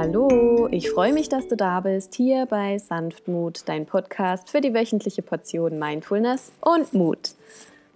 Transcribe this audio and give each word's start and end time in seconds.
Hallo, 0.00 0.68
ich 0.70 0.92
freue 0.92 1.12
mich, 1.12 1.28
dass 1.28 1.48
du 1.48 1.56
da 1.56 1.80
bist, 1.80 2.14
hier 2.14 2.46
bei 2.46 2.78
Sanftmut, 2.78 3.62
dein 3.66 3.84
Podcast 3.84 4.48
für 4.48 4.60
die 4.60 4.72
wöchentliche 4.72 5.22
Portion 5.22 5.76
Mindfulness 5.76 6.52
und 6.60 6.94
Mut. 6.94 7.32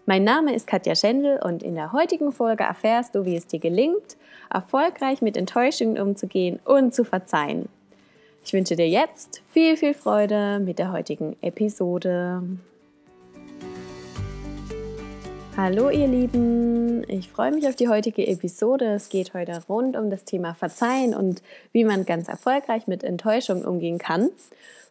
Mein 0.04 0.24
Name 0.24 0.52
ist 0.52 0.66
Katja 0.66 0.96
Schendl 0.96 1.38
und 1.44 1.62
in 1.62 1.76
der 1.76 1.92
heutigen 1.92 2.32
Folge 2.32 2.64
erfährst 2.64 3.14
du, 3.14 3.24
wie 3.24 3.36
es 3.36 3.46
dir 3.46 3.60
gelingt, 3.60 4.16
erfolgreich 4.52 5.22
mit 5.22 5.36
Enttäuschungen 5.36 5.96
umzugehen 5.96 6.58
und 6.64 6.92
zu 6.92 7.04
verzeihen. 7.04 7.68
Ich 8.44 8.52
wünsche 8.52 8.74
dir 8.74 8.88
jetzt 8.88 9.40
viel, 9.52 9.76
viel 9.76 9.94
Freude 9.94 10.58
mit 10.58 10.80
der 10.80 10.90
heutigen 10.90 11.36
Episode. 11.40 12.42
Hallo 15.54 15.90
ihr 15.90 16.08
Lieben, 16.08 17.04
ich 17.10 17.28
freue 17.28 17.52
mich 17.52 17.68
auf 17.68 17.76
die 17.76 17.88
heutige 17.88 18.26
Episode. 18.26 18.86
Es 18.86 19.10
geht 19.10 19.34
heute 19.34 19.60
rund 19.68 19.98
um 19.98 20.08
das 20.08 20.24
Thema 20.24 20.54
Verzeihen 20.54 21.14
und 21.14 21.42
wie 21.72 21.84
man 21.84 22.06
ganz 22.06 22.28
erfolgreich 22.28 22.86
mit 22.86 23.04
Enttäuschung 23.04 23.62
umgehen 23.62 23.98
kann. 23.98 24.30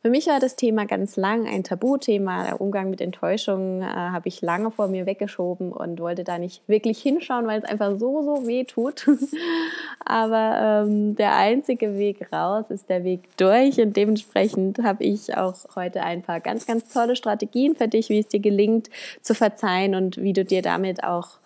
Für 0.01 0.09
mich 0.09 0.25
war 0.25 0.39
das 0.39 0.55
Thema 0.55 0.85
ganz 0.85 1.15
lang 1.15 1.47
ein 1.47 1.63
Tabuthema. 1.63 2.45
Der 2.45 2.59
Umgang 2.59 2.89
mit 2.89 3.01
Enttäuschungen 3.01 3.83
äh, 3.83 3.85
habe 3.85 4.29
ich 4.29 4.41
lange 4.41 4.71
vor 4.71 4.87
mir 4.87 5.05
weggeschoben 5.05 5.71
und 5.71 5.99
wollte 5.99 6.23
da 6.23 6.39
nicht 6.39 6.67
wirklich 6.67 6.99
hinschauen, 6.99 7.45
weil 7.45 7.59
es 7.59 7.65
einfach 7.65 7.99
so, 7.99 8.23
so 8.23 8.47
weh 8.47 8.63
tut. 8.63 9.07
Aber 10.03 10.85
ähm, 10.87 11.15
der 11.15 11.35
einzige 11.35 11.99
Weg 11.99 12.33
raus 12.33 12.65
ist 12.69 12.89
der 12.89 13.03
Weg 13.03 13.37
durch 13.37 13.79
und 13.79 13.95
dementsprechend 13.95 14.79
habe 14.79 15.03
ich 15.03 15.37
auch 15.37 15.53
heute 15.75 16.01
ein 16.01 16.23
paar 16.23 16.39
ganz, 16.39 16.65
ganz 16.65 16.91
tolle 16.91 17.15
Strategien 17.15 17.75
für 17.75 17.87
dich, 17.87 18.09
wie 18.09 18.19
es 18.19 18.27
dir 18.27 18.39
gelingt 18.39 18.89
zu 19.21 19.35
verzeihen 19.35 19.93
und 19.93 20.17
wie 20.17 20.33
du 20.33 20.43
dir 20.43 20.63
damit 20.63 21.03
auch 21.03 21.37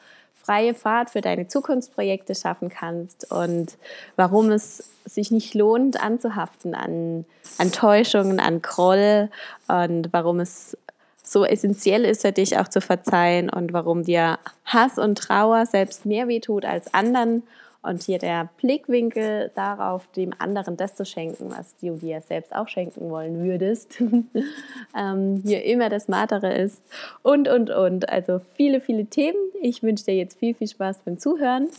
freie 0.45 0.75
Fahrt 0.75 1.09
für 1.09 1.21
deine 1.21 1.47
Zukunftsprojekte 1.47 2.35
schaffen 2.35 2.69
kannst 2.69 3.31
und 3.31 3.77
warum 4.15 4.51
es 4.51 4.89
sich 5.05 5.31
nicht 5.31 5.53
lohnt, 5.53 6.01
anzuhaften 6.01 6.75
an, 6.75 7.25
an 7.57 7.71
Täuschungen, 7.71 8.39
an 8.39 8.61
Groll 8.61 9.29
und 9.67 10.09
warum 10.11 10.39
es 10.39 10.77
so 11.23 11.43
essentiell 11.45 12.05
ist 12.05 12.21
für 12.21 12.31
dich 12.31 12.57
auch 12.59 12.67
zu 12.67 12.81
verzeihen 12.81 13.49
und 13.49 13.73
warum 13.73 14.03
dir 14.03 14.37
Hass 14.65 14.99
und 14.99 15.17
Trauer 15.17 15.65
selbst 15.65 16.05
mehr 16.05 16.27
wehtut 16.27 16.65
als 16.65 16.93
anderen 16.93 17.43
und 17.85 18.03
hier 18.03 18.17
der 18.17 18.49
Blickwinkel 18.57 19.51
darauf, 19.55 20.07
dem 20.15 20.33
anderen 20.39 20.77
das 20.77 20.95
zu 20.95 21.05
schenken, 21.05 21.51
was 21.51 21.75
du 21.77 21.95
dir 21.95 22.21
selbst 22.21 22.55
auch 22.55 22.67
schenken 22.67 23.09
wollen 23.09 23.43
würdest, 23.43 24.01
ähm, 24.97 25.41
hier 25.45 25.63
immer 25.63 25.89
das 25.89 26.03
Smartere 26.05 26.53
ist 26.53 26.81
und, 27.21 27.47
und, 27.47 27.69
und. 27.69 28.09
Also 28.09 28.41
viele, 28.55 28.81
viele 28.81 29.05
Themen. 29.05 29.37
Ich 29.61 29.83
wünsche 29.83 30.05
dir 30.05 30.15
jetzt 30.15 30.39
viel, 30.39 30.55
viel 30.55 30.67
Spaß 30.67 30.99
beim 31.05 31.19
Zuhören 31.19 31.69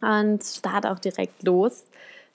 und 0.00 0.42
starte 0.44 0.90
auch 0.90 0.98
direkt 0.98 1.42
los. 1.42 1.86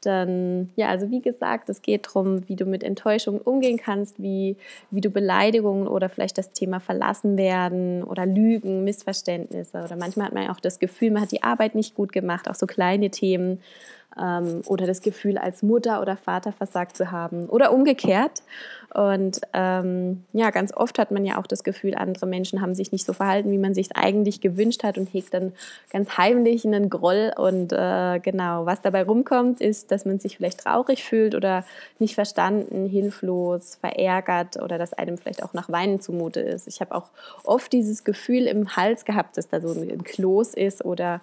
Dann, 0.02 0.69
ja, 0.75 0.88
also 0.88 1.09
wie 1.09 1.22
gesagt, 1.22 1.69
es 1.69 1.81
geht 1.81 2.08
darum, 2.08 2.47
wie 2.47 2.55
du 2.55 2.66
mit 2.66 2.83
Enttäuschungen 2.83 3.42
umgehen 3.42 3.78
kannst, 3.78 4.22
wie, 4.22 4.55
wie 4.92 5.02
du 5.02 5.09
Beleidigungen 5.09 5.88
oder 5.88 6.08
vielleicht 6.08 6.38
das 6.38 6.52
Thema 6.52 6.80
verlassen 6.80 7.38
werden 7.38 8.03
oder 8.03 8.25
Lügen, 8.25 8.86
Missverständnisse. 8.86 9.83
Oder 9.83 9.97
manchmal 9.97 10.27
hat 10.27 10.33
man 10.33 10.50
auch 10.50 10.61
das 10.61 10.80
Gefühl, 10.80 11.11
man 11.11 11.23
hat 11.23 11.31
die 11.31 11.44
Arbeit 11.44 11.75
nicht 11.75 11.95
gut 11.95 12.14
gemacht, 12.14 12.50
auch 12.50 12.55
so 12.55 12.66
kleine 12.66 13.09
Themen 13.09 13.59
ähm, 14.19 14.61
oder 14.65 14.85
das 14.85 15.01
Gefühl, 15.01 15.37
als 15.37 15.63
Mutter 15.63 16.01
oder 16.01 16.17
Vater 16.17 16.51
versagt 16.51 16.97
zu 16.97 17.11
haben 17.11 17.47
oder 17.47 17.71
umgekehrt. 17.71 18.43
Und 18.93 19.41
ähm, 19.53 20.23
ja, 20.33 20.49
ganz 20.49 20.73
oft 20.75 20.97
hat 20.97 21.11
man 21.11 21.23
ja 21.23 21.37
auch 21.37 21.45
das 21.45 21.63
Gefühl, 21.63 21.93
andere 21.93 22.25
Menschen 22.25 22.59
haben 22.59 22.73
sich 22.73 22.91
nicht 22.91 23.05
so 23.05 23.13
verhalten, 23.13 23.51
wie 23.51 23.59
man 23.59 23.75
sich 23.75 23.87
es 23.91 23.95
eigentlich 23.95 24.41
gewünscht 24.41 24.83
hat 24.83 24.97
und 24.97 25.13
hegt 25.13 25.33
dann 25.33 25.53
ganz 25.91 26.17
heimlich 26.17 26.65
einen 26.65 26.89
Groll. 26.89 27.31
Und 27.37 27.71
äh, 27.71 28.19
genau, 28.19 28.65
was 28.65 28.81
dabei 28.81 29.03
rumkommt, 29.03 29.61
ist, 29.61 29.91
dass 29.91 30.05
man 30.05 30.19
sich 30.19 30.37
vielleicht 30.37 30.61
traurig 30.61 31.03
fühlt 31.03 31.35
oder 31.35 31.65
nicht 31.99 32.15
verstanden, 32.15 32.87
hilflos, 32.87 33.75
verärgert 33.75 34.59
oder 34.61 34.79
dass 34.79 34.93
einem 34.93 35.17
vielleicht 35.17 35.43
auch 35.43 35.53
nach 35.53 35.69
Weinen 35.69 36.02
zumute 36.02 36.39
ist. 36.39 36.67
Ich 36.67 36.81
habe 36.81 36.95
auch 36.95 37.09
oft 37.43 37.71
dieses 37.71 38.03
Gefühl 38.03 38.47
im 38.47 38.75
Hals 38.75 39.05
gehabt, 39.05 39.37
dass 39.37 39.49
da 39.49 39.61
so 39.61 39.69
ein 39.69 40.03
Kloß 40.03 40.55
ist 40.55 40.83
oder 40.83 41.21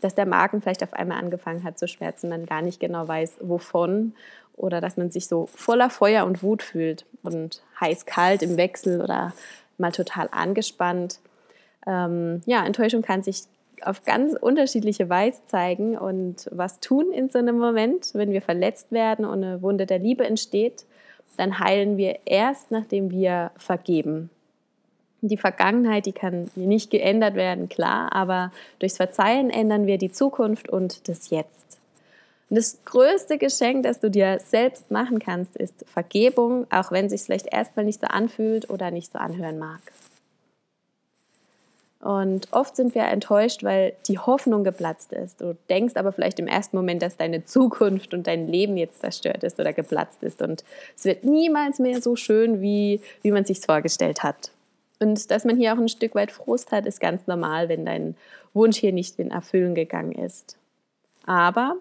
dass 0.00 0.14
der 0.14 0.26
Magen 0.26 0.60
vielleicht 0.60 0.82
auf 0.82 0.92
einmal 0.92 1.18
angefangen 1.18 1.64
hat 1.64 1.78
zu 1.78 1.88
schmerzen, 1.88 2.28
man 2.28 2.46
gar 2.46 2.62
nicht 2.62 2.80
genau 2.80 3.06
weiß, 3.06 3.36
wovon 3.40 4.14
oder 4.56 4.80
dass 4.80 4.96
man 4.96 5.10
sich 5.10 5.26
so 5.26 5.46
voller 5.46 5.90
Feuer 5.90 6.24
und 6.24 6.42
Wut 6.42 6.62
fühlt 6.62 7.04
und 7.22 7.62
heiß-kalt 7.80 8.42
im 8.42 8.56
Wechsel 8.56 9.00
oder 9.02 9.32
mal 9.78 9.92
total 9.92 10.28
angespannt. 10.32 11.20
Ähm, 11.86 12.42
ja, 12.46 12.64
Enttäuschung 12.64 13.02
kann 13.02 13.22
sich 13.22 13.44
auf 13.82 14.02
ganz 14.04 14.34
unterschiedliche 14.34 15.08
Weise 15.10 15.42
zeigen 15.46 15.98
und 15.98 16.48
was 16.50 16.80
tun 16.80 17.12
in 17.12 17.28
so 17.28 17.38
einem 17.38 17.58
Moment, 17.58 18.10
wenn 18.14 18.32
wir 18.32 18.40
verletzt 18.40 18.90
werden 18.90 19.26
und 19.26 19.44
eine 19.44 19.60
Wunde 19.60 19.84
der 19.84 19.98
Liebe 19.98 20.24
entsteht, 20.24 20.86
dann 21.36 21.58
heilen 21.58 21.98
wir 21.98 22.20
erst, 22.24 22.70
nachdem 22.70 23.10
wir 23.10 23.50
vergeben. 23.58 24.30
Die 25.28 25.36
Vergangenheit, 25.36 26.06
die 26.06 26.12
kann 26.12 26.50
nicht 26.54 26.90
geändert 26.90 27.34
werden, 27.34 27.68
klar, 27.68 28.12
aber 28.12 28.52
durchs 28.78 28.96
Verzeihen 28.96 29.50
ändern 29.50 29.86
wir 29.86 29.98
die 29.98 30.12
Zukunft 30.12 30.68
und 30.68 31.08
das 31.08 31.30
Jetzt. 31.30 31.78
Und 32.48 32.58
das 32.58 32.78
größte 32.84 33.38
Geschenk, 33.38 33.82
das 33.82 33.98
du 33.98 34.10
dir 34.10 34.38
selbst 34.38 34.90
machen 34.90 35.18
kannst, 35.18 35.56
ist 35.56 35.84
Vergebung, 35.92 36.66
auch 36.70 36.92
wenn 36.92 37.06
es 37.06 37.12
sich 37.12 37.22
vielleicht 37.22 37.52
erstmal 37.52 37.84
nicht 37.84 38.00
so 38.00 38.06
anfühlt 38.06 38.70
oder 38.70 38.90
nicht 38.90 39.12
so 39.12 39.18
anhören 39.18 39.58
mag. 39.58 39.80
Und 42.06 42.52
oft 42.52 42.76
sind 42.76 42.94
wir 42.94 43.02
enttäuscht, 43.02 43.64
weil 43.64 43.94
die 44.06 44.18
Hoffnung 44.18 44.62
geplatzt 44.62 45.12
ist. 45.12 45.40
Du 45.40 45.56
denkst 45.68 45.96
aber 45.96 46.12
vielleicht 46.12 46.38
im 46.38 46.46
ersten 46.46 46.76
Moment, 46.76 47.02
dass 47.02 47.16
deine 47.16 47.44
Zukunft 47.44 48.14
und 48.14 48.28
dein 48.28 48.46
Leben 48.46 48.76
jetzt 48.76 49.00
zerstört 49.00 49.42
ist 49.42 49.58
oder 49.58 49.72
geplatzt 49.72 50.22
ist. 50.22 50.40
Und 50.40 50.62
es 50.96 51.04
wird 51.04 51.24
niemals 51.24 51.80
mehr 51.80 52.00
so 52.00 52.14
schön, 52.14 52.62
wie, 52.62 53.00
wie 53.22 53.32
man 53.32 53.44
sich 53.44 53.60
vorgestellt 53.60 54.22
hat. 54.22 54.52
Und 54.98 55.30
dass 55.30 55.44
man 55.44 55.56
hier 55.56 55.74
auch 55.74 55.78
ein 55.78 55.88
Stück 55.88 56.14
weit 56.14 56.32
Frust 56.32 56.72
hat, 56.72 56.86
ist 56.86 57.00
ganz 57.00 57.26
normal, 57.26 57.68
wenn 57.68 57.84
dein 57.84 58.16
Wunsch 58.54 58.78
hier 58.78 58.92
nicht 58.92 59.18
in 59.18 59.30
Erfüllen 59.30 59.74
gegangen 59.74 60.12
ist. 60.12 60.56
Aber 61.26 61.76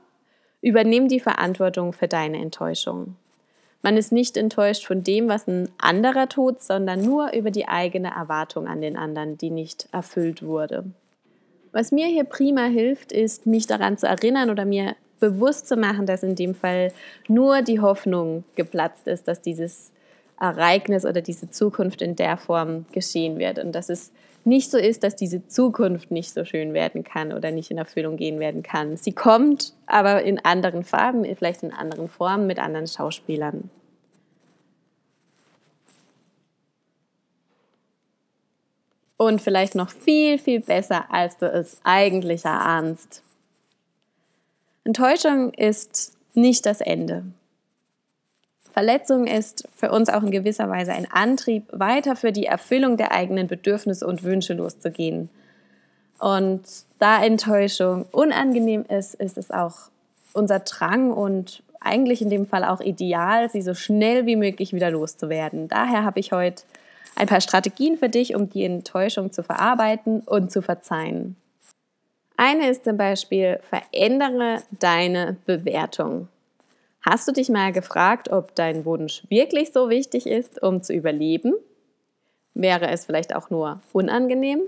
übernimm 0.62 1.08
die 1.08 1.20
Verantwortung 1.20 1.94
für 1.94 2.08
deine 2.08 2.38
Enttäuschung. 2.38 3.16
Man 3.82 3.98
ist 3.98 4.12
nicht 4.12 4.36
enttäuscht 4.36 4.86
von 4.88 5.04
dem, 5.04 5.30
was 5.30 5.48
ein 5.48 5.70
anderer 5.78 6.28
tut, 6.28 6.64
sondern 6.64 7.02
nur 7.02 7.34
über 7.34 7.52
die 7.52 7.68
eigene 7.68 8.10
Erwartung 8.10 8.68
an 8.68 8.82
den 8.82 8.98
anderen, 8.98 9.38
die 9.38 9.52
nicht 9.52 9.88
erfüllt 9.92 10.42
wurde. 10.42 10.86
Was 11.72 11.92
mir 11.92 12.08
hier 12.08 12.24
prima 12.24 12.66
hilft, 12.66 13.12
ist, 13.12 13.46
mich 13.46 13.68
daran 13.68 13.98
zu 13.98 14.08
erinnern 14.08 14.50
oder 14.50 14.66
mir 14.66 14.96
bewusst 15.20 15.68
zu 15.68 15.78
machen, 15.78 16.06
dass 16.06 16.24
in 16.24 16.36
dem 16.36 16.56
Fall 16.56 16.92
nur 17.28 17.62
die 17.62 17.80
Hoffnung 17.80 18.44
geplatzt 18.56 19.08
ist, 19.08 19.28
dass 19.28 19.42
dieses 19.42 19.92
Ereignis 20.40 21.06
oder 21.06 21.22
diese 21.22 21.50
Zukunft 21.50 22.02
in 22.02 22.16
der 22.16 22.38
Form 22.38 22.86
geschehen 22.92 23.38
wird. 23.40 23.60
Und 23.60 23.74
dass 23.74 23.90
es 23.90 24.12
nicht 24.44 24.70
so 24.70 24.78
ist, 24.78 25.04
dass 25.04 25.16
diese 25.16 25.48
Zukunft 25.48 26.12
nicht 26.12 26.32
so 26.32 26.46
schön 26.46 26.74
werden 26.74 27.04
kann 27.04 27.34
oder 27.34 27.52
nicht 27.52 27.72
in 27.72 27.78
Erfüllung 27.78 28.16
gehen 28.16 28.40
werden 28.40 28.62
kann. 28.62 28.96
Sie 28.96 29.12
kommt, 29.12 29.74
aber 29.88 30.24
in 30.24 30.44
anderen 30.46 30.84
Farben, 30.84 31.26
vielleicht 31.36 31.64
in 31.64 31.74
anderen 31.74 32.10
Formen, 32.10 32.46
mit 32.46 32.60
anderen 32.60 32.88
Schauspielern. 32.88 33.70
Und 39.18 39.42
vielleicht 39.42 39.76
noch 39.76 39.90
viel, 39.90 40.38
viel 40.38 40.60
besser, 40.60 41.06
als 41.12 41.38
du 41.38 41.48
es 41.48 41.80
eigentlich 41.84 42.46
erahnst. 42.46 43.24
Enttäuschung 44.84 45.54
ist 45.54 46.16
nicht 46.36 46.66
das 46.66 46.82
Ende. 46.82 47.24
Verletzung 48.76 49.26
ist 49.26 49.70
für 49.74 49.90
uns 49.90 50.10
auch 50.10 50.22
in 50.22 50.32
gewisser 50.32 50.70
Weise 50.70 50.92
ein 50.92 51.10
Antrieb, 51.10 51.64
weiter 51.72 52.18
für 52.18 52.34
die 52.34 52.46
Erfüllung 52.46 52.98
der 52.98 53.14
eigenen 53.14 53.48
Bedürfnisse 53.48 54.06
und 54.06 54.24
Wünsche 54.24 54.54
loszugehen. 54.54 55.30
Und 56.20 56.62
da 57.00 57.24
Enttäuschung 57.24 58.06
unangenehm 58.12 58.84
ist, 58.84 59.16
ist 59.16 59.38
es 59.38 59.50
auch 59.50 59.76
unser 60.34 60.60
Drang 60.60 61.14
und 61.14 61.64
eigentlich 61.80 62.22
in 62.22 62.30
dem 62.30 62.46
Fall 62.46 62.66
auch 62.66 62.82
ideal, 62.82 63.50
sie 63.50 63.62
so 63.62 63.76
schnell 63.76 64.26
wie 64.26 64.36
möglich 64.36 64.74
wieder 64.74 64.92
loszuwerden. 64.92 65.70
Daher 65.70 66.04
habe 66.04 66.20
ich 66.20 66.34
heute 66.34 66.64
ein 67.16 67.28
paar 67.28 67.40
Strategien 67.40 67.98
für 67.98 68.10
dich, 68.10 68.36
um 68.36 68.50
die 68.50 68.66
Enttäuschung 68.66 69.32
zu 69.32 69.42
verarbeiten 69.42 70.20
und 70.20 70.52
zu 70.52 70.62
verzeihen. 70.62 71.38
Eine 72.36 72.70
ist 72.72 72.84
zum 72.84 72.98
Beispiel, 72.98 73.62
verändere 73.70 74.64
deine 74.70 75.38
Bewertung. 75.46 76.28
Hast 77.08 77.28
du 77.28 77.32
dich 77.32 77.50
mal 77.50 77.72
gefragt, 77.72 78.32
ob 78.32 78.56
dein 78.56 78.84
Wunsch 78.84 79.22
wirklich 79.30 79.72
so 79.72 79.92
wichtig 79.92 80.26
ist, 80.26 80.64
um 80.64 80.82
zu 80.82 80.92
überleben? 80.92 81.54
Wäre 82.56 82.90
es 82.90 83.06
vielleicht 83.06 83.36
auch 83.36 83.52
nur 83.52 83.80
unangenehm? 83.94 84.62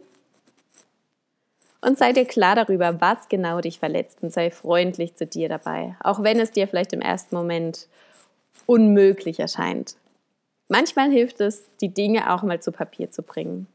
Und 1.82 1.98
sei 1.98 2.14
dir 2.14 2.26
klar 2.26 2.54
darüber, 2.56 3.02
was 3.02 3.28
genau 3.28 3.60
dich 3.60 3.80
verletzt 3.80 4.20
und 4.22 4.32
sei 4.32 4.52
freundlich 4.52 5.16
zu 5.16 5.26
dir 5.26 5.50
dabei, 5.50 5.96
auch 6.04 6.22
wenn 6.22 6.40
es 6.40 6.52
dir 6.52 6.68
vielleicht 6.68 6.94
im 6.94 7.02
ersten 7.02 7.36
Moment 7.36 7.88
unmöglich 8.68 9.40
erscheint. 9.40 9.96
Manchmal 10.68 11.10
hilft 11.10 11.42
es, 11.42 11.66
die 11.82 11.90
Dinge 11.90 12.32
auch 12.32 12.44
mal 12.44 12.62
zu 12.62 12.72
Papier 12.72 13.10
zu 13.10 13.24
bringen. 13.24 13.68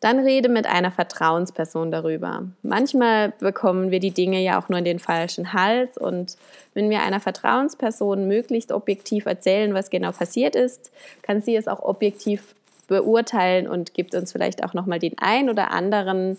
Dann 0.00 0.18
rede 0.20 0.48
mit 0.48 0.66
einer 0.66 0.90
Vertrauensperson 0.90 1.90
darüber. 1.90 2.44
Manchmal 2.62 3.32
bekommen 3.38 3.90
wir 3.90 3.98
die 3.98 4.10
Dinge 4.10 4.40
ja 4.42 4.60
auch 4.60 4.68
nur 4.68 4.78
in 4.78 4.84
den 4.84 4.98
falschen 4.98 5.54
Hals 5.54 5.96
und 5.96 6.36
wenn 6.74 6.90
wir 6.90 7.02
einer 7.02 7.20
Vertrauensperson 7.20 8.28
möglichst 8.28 8.72
objektiv 8.72 9.24
erzählen, 9.24 9.72
was 9.72 9.88
genau 9.88 10.12
passiert 10.12 10.54
ist, 10.54 10.92
kann 11.22 11.40
sie 11.40 11.56
es 11.56 11.66
auch 11.66 11.80
objektiv 11.82 12.54
beurteilen 12.88 13.66
und 13.66 13.94
gibt 13.94 14.14
uns 14.14 14.32
vielleicht 14.32 14.62
auch 14.62 14.74
nochmal 14.74 14.98
den 14.98 15.18
ein 15.18 15.48
oder 15.48 15.70
anderen 15.70 16.38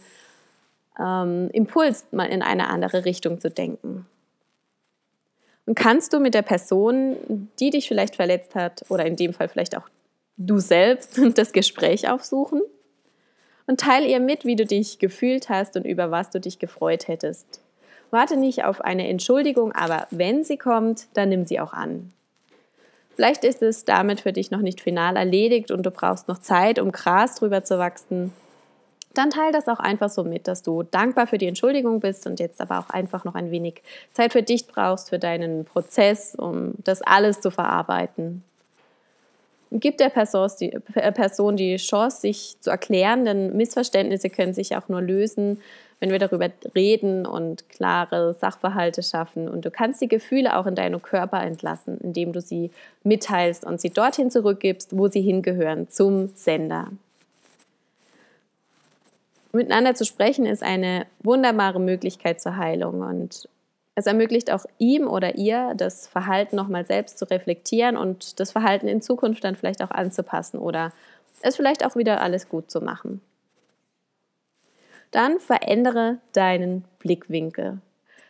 ähm, 1.00 1.50
Impuls, 1.52 2.06
mal 2.12 2.26
in 2.26 2.42
eine 2.42 2.70
andere 2.70 3.06
Richtung 3.06 3.40
zu 3.40 3.50
denken. 3.50 4.06
Und 5.66 5.76
kannst 5.76 6.14
du 6.14 6.20
mit 6.20 6.34
der 6.34 6.44
Person, 6.44 7.50
die 7.60 7.72
dich 7.72 7.88
vielleicht 7.88 8.16
verletzt 8.16 8.56
hat, 8.56 8.86
oder 8.90 9.06
in 9.06 9.18
dem 9.18 9.34
Fall 9.34 9.50
vielleicht 9.50 9.76
auch 9.76 9.90
du 10.38 10.60
selbst, 10.60 11.20
das 11.36 11.52
Gespräch 11.52 12.10
aufsuchen? 12.10 12.62
Und 13.68 13.82
teile 13.82 14.08
ihr 14.08 14.20
mit, 14.20 14.46
wie 14.46 14.56
du 14.56 14.66
dich 14.66 14.98
gefühlt 14.98 15.50
hast 15.50 15.76
und 15.76 15.86
über 15.86 16.10
was 16.10 16.30
du 16.30 16.40
dich 16.40 16.58
gefreut 16.58 17.08
hättest. 17.08 17.62
Warte 18.10 18.38
nicht 18.38 18.64
auf 18.64 18.82
eine 18.82 19.08
Entschuldigung, 19.08 19.74
aber 19.74 20.08
wenn 20.10 20.44
sie 20.44 20.58
kommt, 20.58 21.08
dann 21.14 21.30
nimm 21.30 21.46
sie 21.46 21.60
auch 21.60 21.74
an. 21.74 22.12
Vielleicht 23.16 23.44
ist 23.44 23.62
es 23.62 23.84
damit 23.84 24.22
für 24.22 24.32
dich 24.32 24.52
noch 24.52 24.62
nicht 24.62 24.80
final 24.80 25.18
erledigt 25.18 25.72
und 25.72 25.84
du 25.84 25.92
brauchst 25.92 26.28
noch 26.28 26.38
Zeit, 26.38 26.80
um 26.80 26.92
Gras 26.92 27.36
drüber 27.36 27.64
zu 27.64 27.80
wachsen. 27.80 28.32
Dann 29.16 29.32
teile 29.32 29.52
das 29.52 29.68
auch 29.68 29.80
einfach 29.80 30.12
so 30.12 30.24
mit, 30.24 30.48
dass 30.48 30.62
du 30.62 30.84
dankbar 30.84 31.26
für 31.26 31.40
die 31.40 31.48
Entschuldigung 31.48 32.00
bist 32.00 32.28
und 32.28 32.40
jetzt 32.40 32.62
aber 32.62 32.78
auch 32.78 32.92
einfach 32.92 33.26
noch 33.26 33.34
ein 33.34 33.50
wenig 33.50 33.82
Zeit 34.14 34.34
für 34.34 34.44
dich 34.44 34.68
brauchst, 34.68 35.10
für 35.10 35.18
deinen 35.18 35.66
Prozess, 35.66 36.36
um 36.36 36.76
das 36.78 37.02
alles 37.02 37.42
zu 37.42 37.50
verarbeiten. 37.50 38.44
Gib 39.72 39.98
der 39.98 40.10
Person 40.10 40.50
die, 40.60 40.74
äh, 40.74 41.12
Person 41.12 41.58
die 41.58 41.76
Chance, 41.78 42.22
sich 42.22 42.56
zu 42.62 42.70
erklären, 42.70 43.26
denn 43.26 43.56
Missverständnisse 43.56 44.30
können 44.30 44.54
sich 44.54 44.76
auch 44.76 44.88
nur 44.88 45.02
lösen, 45.02 45.62
wenn 46.00 46.12
wir 46.12 46.20
darüber 46.20 46.50
reden 46.76 47.26
und 47.26 47.68
klare 47.70 48.34
Sachverhalte 48.34 49.04
schaffen. 49.04 49.50
Und 49.50 49.66
du 49.66 49.72
kannst 49.72 50.02
die 50.02 50.08
Gefühle 50.08 50.58
auch 50.58 50.68
in 50.68 50.76
deinem 50.76 51.02
Körper 51.02 51.42
entlassen, 51.42 52.00
indem 52.00 52.34
du 52.34 52.42
sie 52.42 52.72
mitteilst 53.04 53.66
und 53.66 53.82
sie 53.82 53.90
dorthin 53.90 54.32
zurückgibst, 54.32 54.98
wo 54.98 55.08
sie 55.08 55.22
hingehören, 55.22 55.90
zum 55.90 56.30
Sender. 56.36 56.92
Miteinander 59.54 59.96
zu 59.96 60.06
sprechen 60.06 60.46
ist 60.46 60.62
eine 60.62 61.08
wunderbare 61.24 61.80
Möglichkeit 61.80 62.40
zur 62.40 62.58
Heilung 62.58 63.02
und 63.02 63.50
es 63.98 64.06
ermöglicht 64.06 64.52
auch 64.52 64.68
ihm 64.78 65.08
oder 65.08 65.38
ihr, 65.38 65.74
das 65.76 66.06
Verhalten 66.06 66.56
nochmal 66.56 66.86
selbst 66.86 67.18
zu 67.18 67.26
reflektieren 67.26 67.98
und 67.98 68.40
das 68.40 68.52
Verhalten 68.52 68.88
in 68.88 69.02
Zukunft 69.02 69.44
dann 69.44 69.56
vielleicht 69.56 69.82
auch 69.82 69.90
anzupassen 69.90 70.60
oder 70.60 70.94
es 71.42 71.56
vielleicht 71.56 71.84
auch 71.84 71.96
wieder 71.96 72.22
alles 72.22 72.48
gut 72.48 72.70
zu 72.70 72.80
machen. 72.80 73.22
Dann 75.10 75.40
verändere 75.40 76.20
deinen 76.34 76.86
Blickwinkel. 77.00 77.80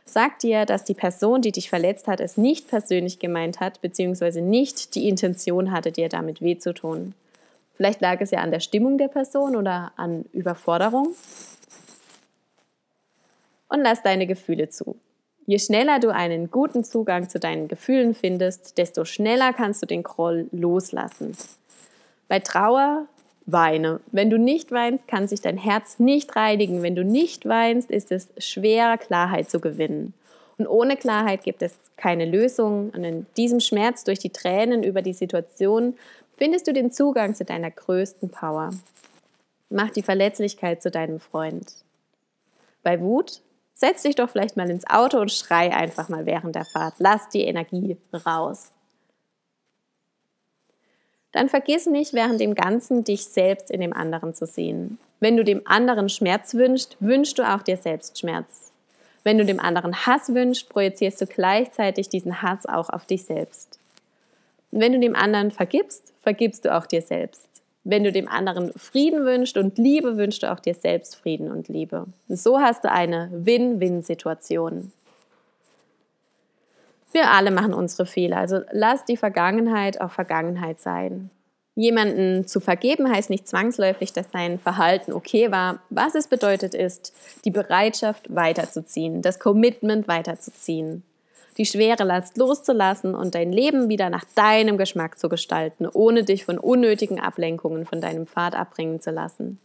Sag 0.06 0.40
dir, 0.40 0.66
dass 0.66 0.86
die 0.86 0.94
Person, 0.94 1.42
die 1.42 1.52
dich 1.52 1.70
verletzt 1.70 2.08
hat, 2.08 2.22
es 2.22 2.38
nicht 2.38 2.70
persönlich 2.70 3.20
gemeint 3.20 3.60
hat, 3.60 3.82
beziehungsweise 3.82 4.40
nicht 4.40 4.96
die 4.96 5.10
Intention 5.10 5.74
hatte, 5.74 5.92
dir 5.92 6.08
damit 6.08 6.42
weh 6.42 6.58
zu 6.58 6.74
tun. 6.74 7.14
Vielleicht 7.76 8.00
lag 8.00 8.22
es 8.22 8.32
ja 8.32 8.40
an 8.40 8.52
der 8.52 8.62
Stimmung 8.62 8.98
der 8.98 9.10
Person 9.10 9.58
oder 9.58 9.92
an 9.98 10.24
Überforderung. 10.32 11.14
Und 13.68 13.82
lass 13.82 14.02
deine 14.02 14.28
Gefühle 14.28 14.70
zu. 14.70 14.96
Je 15.48 15.60
schneller 15.60 16.00
du 16.00 16.14
einen 16.14 16.52
guten 16.52 16.84
Zugang 16.84 17.30
zu 17.30 17.40
deinen 17.40 17.70
Gefühlen 17.70 18.14
findest, 18.14 18.78
desto 18.78 19.06
schneller 19.06 19.54
kannst 19.54 19.82
du 19.82 19.86
den 19.86 20.04
Groll 20.04 20.50
loslassen. 20.52 21.38
Bei 22.28 22.40
Trauer 22.42 23.08
weine. 23.46 24.02
Wenn 24.12 24.30
du 24.30 24.38
nicht 24.38 24.74
weinst, 24.74 25.08
kann 25.08 25.30
sich 25.30 25.40
dein 25.40 25.58
Herz 25.58 26.00
nicht 26.00 26.36
reinigen. 26.36 26.84
Wenn 26.84 26.96
du 26.96 27.06
nicht 27.06 27.48
weinst, 27.48 27.92
ist 27.92 28.12
es 28.12 28.28
schwer, 28.38 28.98
Klarheit 28.98 29.50
zu 29.50 29.62
gewinnen. 29.62 30.14
Und 30.58 30.68
ohne 30.68 30.98
Klarheit 30.98 31.44
gibt 31.44 31.62
es 31.62 31.78
keine 31.96 32.26
Lösung. 32.26 32.90
Und 32.90 33.06
in 33.06 33.26
diesem 33.38 33.62
Schmerz 33.62 34.04
durch 34.04 34.20
die 34.20 34.32
Tränen 34.32 34.84
über 34.84 35.02
die 35.02 35.14
Situation 35.14 35.96
findest 36.36 36.68
du 36.68 36.74
den 36.74 36.92
Zugang 36.92 37.36
zu 37.36 37.46
deiner 37.46 37.72
größten 37.72 38.30
Power. 38.30 38.72
Mach 39.70 39.92
die 39.92 40.04
Verletzlichkeit 40.04 40.82
zu 40.82 40.92
deinem 40.92 41.22
Freund. 41.22 41.72
Bei 42.84 43.00
Wut 43.00 43.42
setz 43.78 44.04
dich 44.04 44.16
doch 44.16 44.30
vielleicht 44.30 44.58
mal 44.58 44.70
ins 44.70 44.86
Auto 44.88 45.20
und 45.20 45.32
schrei 45.32 45.74
einfach 45.74 46.10
mal 46.10 46.26
während 46.26 46.56
der 46.56 46.66
Fahrt. 46.66 46.96
Lass 46.98 47.30
die 47.30 47.44
Energie 47.44 47.98
raus 48.26 48.72
dann 51.38 51.50
vergiss 51.50 51.86
nicht 51.86 52.14
während 52.14 52.42
dem 52.42 52.56
Ganzen 52.56 53.04
dich 53.04 53.26
selbst 53.26 53.70
in 53.70 53.80
dem 53.80 53.94
anderen 53.94 54.34
zu 54.34 54.48
sehen. 54.48 54.98
Wenn 55.20 55.38
du 55.38 55.44
dem 55.44 55.62
anderen 55.66 56.10
Schmerz 56.10 56.56
wünschst, 56.56 56.98
wünschst 57.00 57.38
du 57.38 57.44
auch 57.44 57.62
dir 57.62 57.78
selbst 57.78 58.20
Schmerz. 58.20 58.72
Wenn 59.24 59.38
du 59.38 59.46
dem 59.46 59.60
anderen 59.60 60.06
Hass 60.08 60.34
wünschst, 60.34 60.68
projizierst 60.68 61.22
du 61.22 61.28
gleichzeitig 61.28 62.10
diesen 62.10 62.42
Hass 62.42 62.66
auch 62.66 62.90
auf 62.90 63.06
dich 63.06 63.26
selbst. 63.26 63.78
Und 64.72 64.80
wenn 64.80 64.94
du 64.94 65.00
dem 65.00 65.16
anderen 65.16 65.52
vergibst, 65.52 66.12
vergibst 66.22 66.66
du 66.66 66.76
auch 66.76 66.88
dir 66.88 67.04
selbst. 67.04 67.57
Wenn 67.90 68.04
du 68.04 68.12
dem 68.12 68.28
anderen 68.28 68.74
Frieden 68.74 69.24
wünschst 69.24 69.56
und 69.56 69.78
Liebe, 69.78 70.18
wünschst 70.18 70.44
du 70.44 70.52
auch 70.52 70.60
dir 70.60 70.74
selbst 70.74 71.16
Frieden 71.16 71.50
und 71.50 71.70
Liebe. 71.70 72.06
So 72.28 72.60
hast 72.60 72.84
du 72.84 72.92
eine 72.92 73.30
Win-Win-Situation. 73.32 74.92
Wir 77.14 77.32
alle 77.32 77.50
machen 77.50 77.74
unsere 77.74 78.06
Fehler, 78.06 78.40
also 78.40 78.60
lass 78.74 79.06
die 79.06 79.16
Vergangenheit 79.16 80.02
auch 80.02 80.12
Vergangenheit 80.12 80.82
sein. 80.82 81.30
Jemanden 81.76 82.46
zu 82.46 82.60
vergeben 82.60 83.10
heißt 83.10 83.30
nicht 83.30 83.48
zwangsläufig, 83.48 84.12
dass 84.12 84.30
dein 84.32 84.60
Verhalten 84.60 85.14
okay 85.14 85.50
war. 85.52 85.80
Was 85.90 86.14
es 86.14 86.28
bedeutet 86.28 86.74
ist, 86.74 87.14
die 87.46 87.52
Bereitschaft 87.52 88.36
weiterzuziehen, 88.36 89.22
das 89.22 89.40
Commitment 89.40 90.10
weiterzuziehen, 90.10 91.04
die 91.58 91.66
schwere 91.66 92.04
Last 92.04 92.38
loszulassen 92.38 93.16
und 93.16 93.36
dein 93.36 93.52
Leben 93.52 93.90
wieder 93.90 94.10
nach 94.10 94.26
deinem 94.36 94.78
Geschmack 94.78 95.20
zu 95.20 95.30
gestalten, 95.30 95.88
ohne 95.88 96.24
dich 96.24 96.46
von 96.46 96.58
unnötigen 96.58 97.20
Ablenkungen 97.20 97.86
von 97.86 98.02
deinem 98.02 98.28
Pfad 98.28 98.56
abbringen 98.56 99.02
zu 99.02 99.12
lassen. 99.12 99.60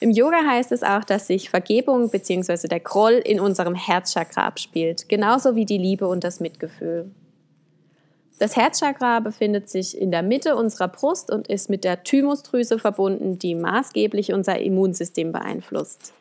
Im 0.00 0.10
Yoga 0.10 0.44
heißt 0.46 0.70
es 0.70 0.84
auch, 0.84 1.02
dass 1.02 1.26
sich 1.26 1.50
Vergebung 1.50 2.10
bzw. 2.10 2.68
der 2.68 2.78
Groll 2.78 3.14
in 3.14 3.40
unserem 3.40 3.74
Herzchakra 3.74 4.46
abspielt, 4.46 5.08
genauso 5.08 5.56
wie 5.56 5.64
die 5.64 5.78
Liebe 5.78 6.06
und 6.06 6.22
das 6.22 6.38
Mitgefühl. 6.38 7.10
Das 8.38 8.54
Herzchakra 8.54 9.18
befindet 9.18 9.68
sich 9.68 10.00
in 10.00 10.12
der 10.12 10.22
Mitte 10.22 10.54
unserer 10.54 10.86
Brust 10.86 11.32
und 11.32 11.48
ist 11.48 11.68
mit 11.68 11.82
der 11.82 12.04
Thymusdrüse 12.04 12.78
verbunden, 12.78 13.40
die 13.40 13.56
maßgeblich 13.56 14.32
unser 14.32 14.60
Immunsystem 14.60 15.32
beeinflusst. 15.32 16.12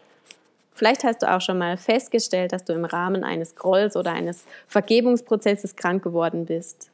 Vielleicht 0.77 1.03
hast 1.03 1.23
du 1.23 1.33
auch 1.33 1.41
schon 1.41 1.57
mal 1.57 1.75
festgestellt, 1.75 2.53
dass 2.53 2.63
du 2.63 2.71
im 2.73 2.85
Rahmen 2.85 3.23
eines 3.23 3.55
Grolls 3.55 3.95
oder 3.97 4.11
eines 4.11 4.45
Vergebungsprozesses 4.67 5.75
krank 5.75 6.03
geworden 6.03 6.45
bist. 6.45 6.91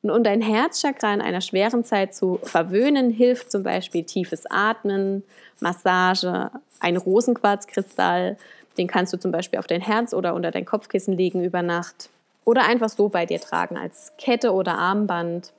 Und 0.00 0.10
um 0.10 0.24
dein 0.24 0.40
Herzchakra 0.40 1.12
in 1.12 1.20
einer 1.20 1.42
schweren 1.42 1.84
Zeit 1.84 2.14
zu 2.14 2.40
verwöhnen, 2.42 3.10
hilft 3.10 3.52
zum 3.52 3.64
Beispiel 3.64 4.04
tiefes 4.04 4.44
Atmen, 4.48 5.24
Massage, 5.60 6.50
ein 6.80 6.96
Rosenquarzkristall. 6.96 8.38
Den 8.78 8.86
kannst 8.86 9.12
du 9.12 9.18
zum 9.18 9.30
Beispiel 9.30 9.58
auf 9.58 9.66
dein 9.66 9.82
Herz 9.82 10.14
oder 10.14 10.32
unter 10.32 10.50
dein 10.50 10.64
Kopfkissen 10.64 11.12
legen 11.12 11.44
über 11.44 11.60
Nacht. 11.60 12.08
Oder 12.46 12.64
einfach 12.66 12.88
so 12.88 13.10
bei 13.10 13.26
dir 13.26 13.42
tragen 13.42 13.76
als 13.76 14.14
Kette 14.16 14.54
oder 14.54 14.78
Armband. 14.78 15.52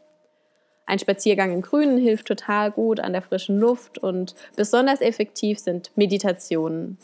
Ein 0.87 0.97
Spaziergang 0.97 1.51
im 1.51 1.61
Grünen 1.61 1.99
hilft 1.99 2.25
total 2.25 2.71
gut 2.71 2.99
an 2.99 3.11
der 3.11 3.21
frischen 3.21 3.59
Luft 3.59 3.99
und 3.99 4.33
besonders 4.55 5.01
effektiv 5.01 5.59
sind 5.59 5.91
Meditationen. 5.95 6.97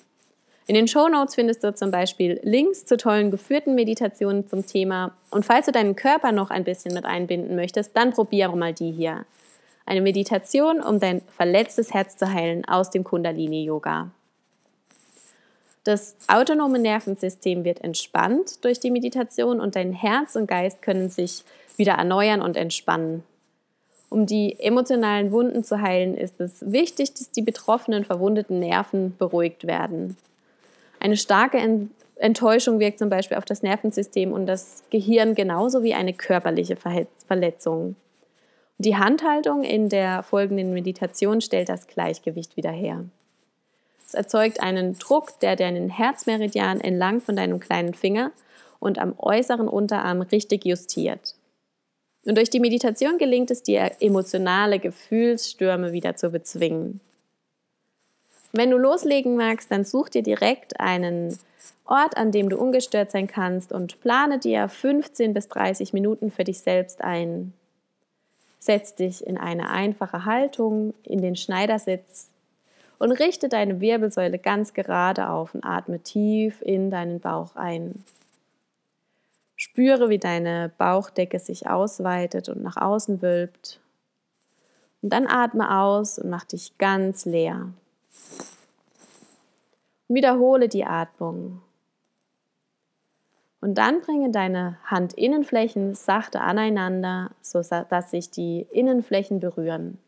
In 0.66 0.76
den 0.76 0.88
Show 0.88 1.10
Notes 1.10 1.36
findest 1.36 1.64
du 1.64 1.76
zum 1.76 1.92
Beispiel 1.92 2.40
Links 2.42 2.86
zu 2.86 2.96
tollen 2.96 3.32
geführten 3.32 3.76
Meditationen 3.76 4.48
zum 4.48 4.66
Thema. 4.66 5.12
Und 5.30 5.46
falls 5.46 5.66
du 5.66 5.74
deinen 5.74 5.96
Körper 5.96 6.32
noch 6.32 6.52
ein 6.52 6.64
bisschen 6.64 6.94
mit 6.94 7.06
einbinden 7.06 7.56
möchtest, 7.56 7.96
dann 7.98 8.12
probiere 8.12 8.56
mal 8.56 8.74
die 8.74 8.92
hier. 8.92 9.26
Eine 9.86 10.00
Meditation, 10.00 10.82
um 10.82 11.02
dein 11.02 11.22
verletztes 11.36 11.94
Herz 11.94 12.16
zu 12.16 12.32
heilen 12.34 12.64
aus 12.66 12.90
dem 12.90 13.04
Kundalini-Yoga. 13.04 14.12
Das 15.84 16.16
autonome 16.28 16.80
Nervensystem 16.80 17.66
wird 17.66 17.84
entspannt 17.84 18.64
durch 18.64 18.80
die 18.80 18.92
Meditation 18.92 19.60
und 19.60 19.76
dein 19.76 19.92
Herz 19.92 20.38
und 20.38 20.48
Geist 20.48 20.82
können 20.82 21.10
sich 21.10 21.44
wieder 21.76 21.94
erneuern 21.94 22.42
und 22.42 22.56
entspannen. 22.56 23.24
Um 24.10 24.26
die 24.26 24.58
emotionalen 24.60 25.34
Wunden 25.34 25.66
zu 25.66 25.82
heilen, 25.82 26.16
ist 26.16 26.40
es 26.40 26.72
wichtig, 26.72 27.16
dass 27.16 27.32
die 27.32 27.42
betroffenen, 27.42 28.06
verwundeten 28.06 28.60
Nerven 28.60 29.18
beruhigt 29.18 29.68
werden. 29.68 30.16
Eine 31.04 31.18
starke 31.18 31.58
Enttäuschung 32.16 32.80
wirkt 32.80 32.98
zum 32.98 33.10
Beispiel 33.10 33.36
auf 33.36 33.44
das 33.44 33.62
Nervensystem 33.62 34.32
und 34.32 34.46
das 34.46 34.86
Gehirn 34.90 35.36
genauso 35.36 35.84
wie 35.84 35.94
eine 35.94 36.14
körperliche 36.14 36.78
Verletzung. 37.28 37.98
Die 38.78 38.96
Handhaltung 38.96 39.66
in 39.66 39.90
der 39.90 40.24
folgenden 40.24 40.72
Meditation 40.72 41.42
stellt 41.42 41.68
das 41.68 41.88
Gleichgewicht 41.88 42.56
wieder 42.56 42.72
her. 42.72 43.04
Es 44.08 44.14
erzeugt 44.14 44.64
einen 44.64 44.98
Druck, 44.98 45.42
der 45.42 45.58
deinen 45.58 45.90
Herzmeridian 45.90 46.80
entlang 46.80 47.20
von 47.20 47.36
deinem 47.36 47.60
kleinen 47.60 47.94
Finger 47.94 48.32
und 48.80 48.98
am 48.98 49.14
äußeren 49.18 49.68
Unterarm 49.68 50.22
richtig 50.22 50.64
justiert. 50.64 51.36
Und 52.26 52.38
durch 52.38 52.50
die 52.50 52.62
Meditation 52.62 53.18
gelingt 53.18 53.52
es 53.52 53.62
dir, 53.62 53.92
emotionale 54.00 54.80
Gefühlsstürme 54.80 55.92
wieder 55.92 56.16
zu 56.16 56.30
bezwingen. 56.30 57.02
Wenn 58.56 58.70
du 58.70 58.78
loslegen 58.78 59.36
magst, 59.36 59.72
dann 59.72 59.84
such 59.84 60.10
dir 60.10 60.22
direkt 60.22 60.80
einen 60.80 61.38
Ort, 61.86 62.16
an 62.18 62.32
dem 62.32 62.50
du 62.50 62.58
ungestört 62.58 63.10
sein 63.10 63.26
kannst 63.28 63.74
und 63.74 64.00
plane 64.00 64.38
dir 64.38 64.70
15 64.70 65.34
bis 65.34 65.48
30 65.50 65.92
Minuten 65.92 66.30
für 66.30 66.44
dich 66.44 66.60
selbst 66.62 67.04
ein. 67.04 67.54
Setz 68.60 68.94
dich 68.94 69.26
in 69.26 69.40
eine 69.40 69.72
einfache 69.72 70.26
Haltung, 70.26 70.94
in 71.04 71.24
den 71.24 71.36
Schneidersitz 71.36 72.30
und 73.00 73.12
richte 73.12 73.50
deine 73.50 73.82
Wirbelsäule 73.82 74.38
ganz 74.38 74.74
gerade 74.74 75.30
auf 75.30 75.56
und 75.56 75.66
atme 75.66 76.00
tief 76.00 76.62
in 76.62 76.92
deinen 76.92 77.20
Bauch 77.20 77.56
ein. 77.56 78.06
Spüre, 79.56 80.10
wie 80.10 80.20
deine 80.20 80.72
Bauchdecke 80.78 81.40
sich 81.40 81.68
ausweitet 81.68 82.50
und 82.50 82.62
nach 82.62 82.78
außen 82.78 83.24
wölbt. 83.24 83.80
Und 85.02 85.12
dann 85.12 85.26
atme 85.26 85.80
aus 85.80 86.20
und 86.20 86.30
mach 86.30 86.46
dich 86.46 86.78
ganz 86.78 87.26
leer. 87.26 87.70
Wiederhole 90.08 90.70
die 90.70 90.86
Atmung. 90.86 91.62
Und 93.62 93.78
dann 93.78 94.02
bringe 94.02 94.30
deine 94.30 94.78
Handinnenflächen 94.90 95.96
sachte 95.96 96.42
aneinander, 96.42 97.32
sodass 97.42 98.12
sich 98.12 98.30
die 98.30 98.68
Innenflächen 98.72 99.40
berühren. 99.40 100.00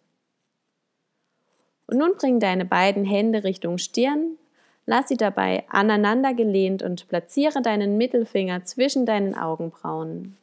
Und 1.88 1.98
nun 1.98 2.16
bring 2.18 2.40
deine 2.40 2.66
beiden 2.66 3.06
Hände 3.06 3.46
Richtung 3.46 3.78
Stirn, 3.78 4.38
lass 4.86 5.08
sie 5.08 5.18
dabei 5.18 5.64
aneinander 5.70 6.34
gelehnt 6.34 6.84
und 6.84 7.08
platziere 7.08 7.62
deinen 7.62 7.98
Mittelfinger 7.98 8.66
zwischen 8.66 9.06
deinen 9.06 9.38
Augenbrauen. 9.38 10.36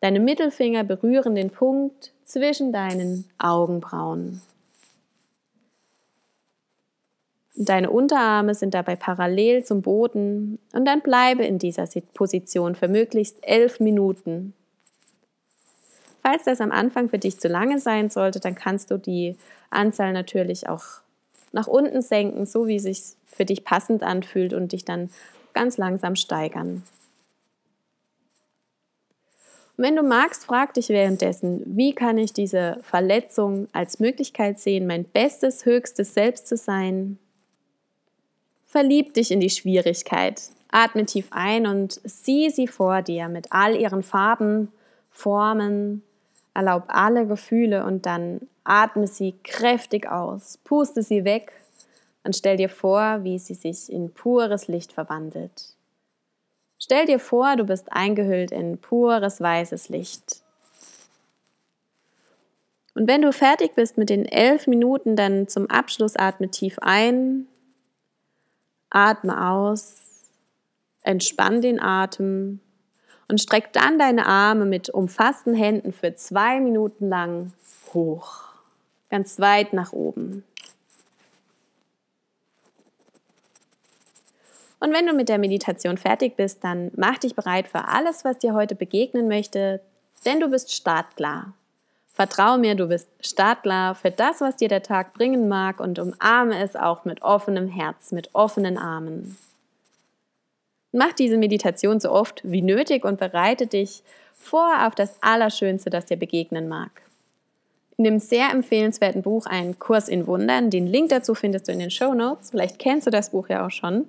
Deine 0.00 0.20
Mittelfinger 0.20 0.84
berühren 0.84 1.34
den 1.34 1.50
Punkt 1.50 2.12
zwischen 2.24 2.72
deinen 2.72 3.28
Augenbrauen. 3.38 4.40
Deine 7.56 7.90
Unterarme 7.90 8.54
sind 8.54 8.74
dabei 8.74 8.96
parallel 8.96 9.64
zum 9.64 9.82
Boden 9.82 10.58
und 10.72 10.84
dann 10.84 11.00
bleibe 11.00 11.44
in 11.44 11.58
dieser 11.58 11.86
Position 12.14 12.74
für 12.74 12.88
möglichst 12.88 13.38
elf 13.42 13.80
Minuten. 13.80 14.54
Falls 16.22 16.44
das 16.44 16.60
am 16.60 16.70
Anfang 16.70 17.08
für 17.08 17.18
dich 17.18 17.40
zu 17.40 17.48
lange 17.48 17.78
sein 17.78 18.10
sollte, 18.10 18.40
dann 18.40 18.54
kannst 18.54 18.90
du 18.90 18.98
die 18.98 19.36
Anzahl 19.70 20.12
natürlich 20.12 20.68
auch 20.68 20.84
nach 21.52 21.66
unten 21.66 22.02
senken, 22.02 22.46
so 22.46 22.66
wie 22.68 22.76
es 22.76 22.84
sich 22.84 23.02
für 23.26 23.44
dich 23.44 23.64
passend 23.64 24.02
anfühlt 24.02 24.52
und 24.52 24.72
dich 24.72 24.84
dann 24.84 25.10
ganz 25.52 25.78
langsam 25.78 26.14
steigern. 26.14 26.84
Und 29.76 29.84
wenn 29.84 29.96
du 29.96 30.02
magst, 30.02 30.44
frag 30.44 30.74
dich 30.74 30.90
währenddessen, 30.90 31.62
wie 31.64 31.94
kann 31.94 32.18
ich 32.18 32.32
diese 32.32 32.78
Verletzung 32.82 33.66
als 33.72 33.98
Möglichkeit 33.98 34.60
sehen, 34.60 34.86
mein 34.86 35.04
bestes, 35.04 35.64
höchstes 35.64 36.14
Selbst 36.14 36.46
zu 36.46 36.56
sein, 36.56 37.18
Verlieb 38.70 39.14
dich 39.14 39.32
in 39.32 39.40
die 39.40 39.50
Schwierigkeit. 39.50 40.42
Atme 40.70 41.04
tief 41.04 41.26
ein 41.32 41.66
und 41.66 42.00
sieh 42.04 42.50
sie 42.50 42.68
vor 42.68 43.02
dir 43.02 43.26
mit 43.26 43.48
all 43.50 43.74
ihren 43.74 44.04
Farben, 44.04 44.70
Formen. 45.10 46.04
Erlaub 46.54 46.84
alle 46.86 47.26
Gefühle 47.26 47.84
und 47.84 48.06
dann 48.06 48.42
atme 48.62 49.08
sie 49.08 49.34
kräftig 49.42 50.08
aus. 50.08 50.56
Puste 50.62 51.02
sie 51.02 51.24
weg 51.24 51.50
und 52.22 52.36
stell 52.36 52.56
dir 52.58 52.68
vor, 52.68 53.24
wie 53.24 53.40
sie 53.40 53.54
sich 53.54 53.90
in 53.90 54.14
pures 54.14 54.68
Licht 54.68 54.92
verwandelt. 54.92 55.74
Stell 56.78 57.06
dir 57.06 57.18
vor, 57.18 57.56
du 57.56 57.64
bist 57.64 57.90
eingehüllt 57.90 58.52
in 58.52 58.78
pures 58.78 59.40
weißes 59.40 59.88
Licht. 59.88 60.44
Und 62.94 63.08
wenn 63.08 63.22
du 63.22 63.32
fertig 63.32 63.74
bist 63.74 63.98
mit 63.98 64.10
den 64.10 64.26
elf 64.26 64.68
Minuten, 64.68 65.16
dann 65.16 65.48
zum 65.48 65.68
Abschluss 65.68 66.14
atme 66.14 66.50
tief 66.50 66.78
ein 66.80 67.48
Atme 68.90 69.48
aus, 69.48 69.96
entspann 71.02 71.62
den 71.62 71.80
Atem 71.80 72.60
und 73.28 73.40
streck 73.40 73.72
dann 73.72 73.98
deine 73.98 74.26
Arme 74.26 74.64
mit 74.64 74.90
umfassten 74.90 75.54
Händen 75.54 75.92
für 75.92 76.14
zwei 76.14 76.60
Minuten 76.60 77.08
lang 77.08 77.52
hoch, 77.94 78.42
ganz 79.08 79.38
weit 79.40 79.72
nach 79.72 79.92
oben. 79.92 80.44
Und 84.80 84.94
wenn 84.94 85.06
du 85.06 85.12
mit 85.12 85.28
der 85.28 85.38
Meditation 85.38 85.98
fertig 85.98 86.36
bist, 86.36 86.64
dann 86.64 86.90
mach 86.96 87.18
dich 87.18 87.34
bereit 87.34 87.68
für 87.68 87.86
alles, 87.86 88.24
was 88.24 88.38
dir 88.38 88.54
heute 88.54 88.74
begegnen 88.74 89.28
möchte, 89.28 89.80
denn 90.24 90.40
du 90.40 90.48
bist 90.48 90.72
startklar. 90.72 91.52
Vertrau 92.12 92.58
mir, 92.58 92.74
du 92.74 92.88
bist 92.88 93.08
startklar 93.20 93.94
für 93.94 94.10
das, 94.10 94.40
was 94.40 94.56
dir 94.56 94.68
der 94.68 94.82
Tag 94.82 95.14
bringen 95.14 95.48
mag 95.48 95.80
und 95.80 95.98
umarme 95.98 96.62
es 96.62 96.76
auch 96.76 97.04
mit 97.04 97.22
offenem 97.22 97.68
Herz, 97.68 98.12
mit 98.12 98.30
offenen 98.34 98.76
Armen. 98.76 99.36
Mach 100.92 101.12
diese 101.12 101.38
Meditation 101.38 102.00
so 102.00 102.10
oft 102.10 102.40
wie 102.42 102.62
nötig 102.62 103.04
und 103.04 103.20
bereite 103.20 103.66
dich 103.66 104.02
vor 104.34 104.86
auf 104.86 104.94
das 104.94 105.22
Allerschönste, 105.22 105.88
das 105.88 106.06
dir 106.06 106.16
begegnen 106.16 106.68
mag. 106.68 106.90
In 107.96 108.04
dem 108.04 108.18
sehr 108.18 108.50
empfehlenswerten 108.50 109.22
Buch 109.22 109.46
Ein 109.46 109.78
Kurs 109.78 110.08
in 110.08 110.26
Wundern, 110.26 110.70
den 110.70 110.86
Link 110.86 111.10
dazu 111.10 111.34
findest 111.34 111.68
du 111.68 111.72
in 111.72 111.78
den 111.78 111.90
Show 111.90 112.14
Notes, 112.14 112.50
vielleicht 112.50 112.78
kennst 112.78 113.06
du 113.06 113.10
das 113.10 113.30
Buch 113.30 113.48
ja 113.48 113.66
auch 113.66 113.70
schon. 113.70 114.06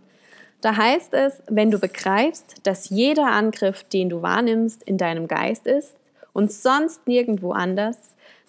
Da 0.62 0.78
heißt 0.78 1.14
es, 1.14 1.42
wenn 1.48 1.72
du 1.72 1.80
begreifst, 1.80 2.56
dass 2.64 2.90
jeder 2.90 3.28
Angriff, 3.28 3.84
den 3.84 4.10
du 4.10 4.22
wahrnimmst, 4.22 4.82
in 4.84 4.98
deinem 4.98 5.28
Geist 5.28 5.68
ist, 5.68 5.94
und 6.34 6.52
sonst 6.52 7.08
nirgendwo 7.08 7.52
anders, 7.52 7.98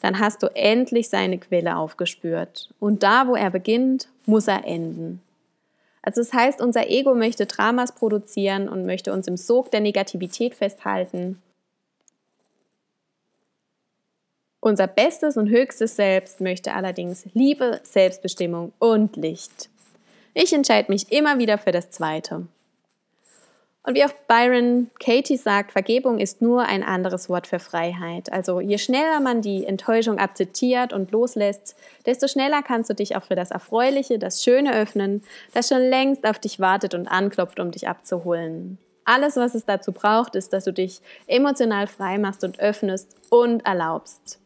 dann 0.00 0.18
hast 0.18 0.42
du 0.42 0.48
endlich 0.54 1.08
seine 1.08 1.38
Quelle 1.38 1.76
aufgespürt. 1.76 2.70
Und 2.80 3.02
da, 3.02 3.28
wo 3.28 3.36
er 3.36 3.50
beginnt, 3.50 4.08
muss 4.26 4.48
er 4.48 4.64
enden. 4.64 5.20
Also 6.02 6.20
das 6.20 6.32
heißt, 6.32 6.60
unser 6.60 6.88
Ego 6.88 7.14
möchte 7.14 7.46
Dramas 7.46 7.92
produzieren 7.92 8.68
und 8.68 8.84
möchte 8.84 9.12
uns 9.12 9.28
im 9.28 9.36
Sog 9.36 9.70
der 9.70 9.80
Negativität 9.80 10.54
festhalten. 10.54 11.40
Unser 14.60 14.86
bestes 14.86 15.36
und 15.36 15.48
höchstes 15.48 15.96
Selbst 15.96 16.40
möchte 16.40 16.72
allerdings 16.74 17.26
Liebe, 17.34 17.80
Selbstbestimmung 17.84 18.72
und 18.78 19.16
Licht. 19.16 19.68
Ich 20.34 20.52
entscheide 20.52 20.90
mich 20.90 21.10
immer 21.12 21.38
wieder 21.38 21.58
für 21.58 21.72
das 21.72 21.90
Zweite. 21.90 22.46
Und 23.84 23.96
wie 23.96 24.04
auch 24.04 24.12
Byron 24.28 24.90
Katie 25.00 25.36
sagt, 25.36 25.72
Vergebung 25.72 26.20
ist 26.20 26.40
nur 26.40 26.62
ein 26.62 26.84
anderes 26.84 27.28
Wort 27.28 27.48
für 27.48 27.58
Freiheit. 27.58 28.32
Also 28.32 28.60
je 28.60 28.78
schneller 28.78 29.18
man 29.20 29.42
die 29.42 29.66
Enttäuschung 29.66 30.18
akzeptiert 30.18 30.92
und 30.92 31.10
loslässt, 31.10 31.76
desto 32.06 32.28
schneller 32.28 32.62
kannst 32.62 32.90
du 32.90 32.94
dich 32.94 33.16
auch 33.16 33.24
für 33.24 33.34
das 33.34 33.50
Erfreuliche, 33.50 34.20
das 34.20 34.44
Schöne 34.44 34.72
öffnen, 34.74 35.24
das 35.52 35.68
schon 35.68 35.80
längst 35.80 36.24
auf 36.24 36.38
dich 36.38 36.60
wartet 36.60 36.94
und 36.94 37.08
anklopft, 37.08 37.58
um 37.58 37.72
dich 37.72 37.88
abzuholen. 37.88 38.78
Alles, 39.04 39.34
was 39.34 39.56
es 39.56 39.64
dazu 39.64 39.90
braucht, 39.90 40.36
ist, 40.36 40.52
dass 40.52 40.62
du 40.62 40.72
dich 40.72 41.00
emotional 41.26 41.88
frei 41.88 42.18
machst 42.18 42.44
und 42.44 42.60
öffnest 42.60 43.16
und 43.30 43.66
erlaubst. 43.66 44.38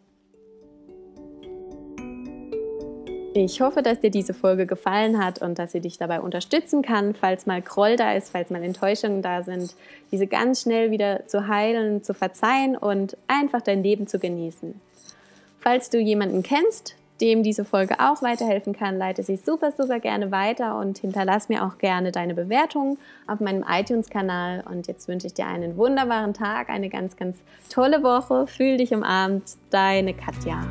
Ich 3.39 3.61
hoffe, 3.61 3.83
dass 3.83 4.01
dir 4.01 4.11
diese 4.11 4.33
Folge 4.33 4.65
gefallen 4.65 5.23
hat 5.23 5.43
und 5.43 5.59
dass 5.59 5.73
sie 5.73 5.81
dich 5.81 5.99
dabei 5.99 6.23
unterstützen 6.23 6.81
kann, 6.81 7.15
falls 7.15 7.45
mal 7.45 7.61
Groll 7.61 7.97
da 7.97 8.15
ist, 8.15 8.31
falls 8.31 8.49
mal 8.49 8.63
Enttäuschungen 8.63 9.21
da 9.21 9.43
sind, 9.43 9.75
diese 10.11 10.27
ganz 10.27 10.63
schnell 10.63 10.91
wieder 10.91 11.27
zu 11.27 11.47
heilen, 11.47 12.03
zu 12.03 12.15
verzeihen 12.15 12.79
und 12.79 13.19
einfach 13.27 13.61
dein 13.61 13.83
Leben 13.83 14.07
zu 14.07 14.19
genießen. 14.19 14.81
Falls 15.61 15.91
du 15.91 15.99
jemanden 15.99 16.43
kennst, 16.43 16.95
dem 17.21 17.43
diese 17.43 17.67
Folge 17.67 18.01
auch 18.01 18.23
weiterhelfen 18.23 18.75
kann, 18.75 18.97
leite 18.97 19.23
sie 19.23 19.37
super, 19.37 19.71
super 19.71 20.01
gerne 20.01 20.31
weiter 20.31 20.79
und 20.79 20.97
hinterlass 20.97 21.51
mir 21.51 21.63
auch 21.63 21.77
gerne 21.77 22.13
deine 22.13 22.33
Bewertung 22.33 22.97
auf 23.27 23.41
meinem 23.41 23.67
iTunes-Kanal. 23.69 24.65
Und 24.67 24.87
jetzt 24.87 25.09
wünsche 25.09 25.27
ich 25.27 25.35
dir 25.35 25.47
einen 25.47 25.77
wunderbaren 25.77 26.33
Tag, 26.33 26.71
eine 26.71 26.89
ganz, 26.89 27.19
ganz 27.19 27.37
tolle 27.69 28.03
Woche. 28.03 28.47
Fühl 28.47 28.79
dich 28.79 28.95
umarmt, 28.95 29.45
deine 29.69 30.15
Katja. 30.15 30.65